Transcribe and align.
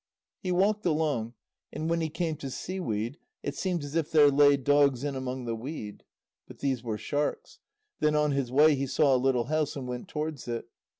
He 0.39 0.51
walked 0.51 0.83
along, 0.83 1.35
and 1.71 1.87
when 1.87 2.01
he 2.01 2.09
came 2.09 2.35
to 2.37 2.49
seaweed, 2.49 3.19
it 3.43 3.53
seemed 3.53 3.83
as 3.83 3.93
if 3.93 4.09
there 4.09 4.31
lay 4.31 4.57
dogs 4.57 5.03
in 5.03 5.15
among 5.15 5.45
the 5.45 5.53
weed. 5.53 6.01
But 6.47 6.57
these 6.57 6.81
were 6.83 6.97
sharks. 6.97 7.59
Then 7.99 8.15
on 8.15 8.31
his 8.31 8.51
way 8.51 8.73
he 8.73 8.87
saw 8.87 9.15
a 9.15 9.15
little 9.21 9.43
house, 9.45 9.75
and 9.75 9.87
went 9.87 10.07
towards 10.07 10.47
it. 10.47 10.65